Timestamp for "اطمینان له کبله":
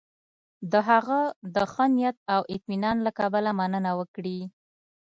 2.55-3.51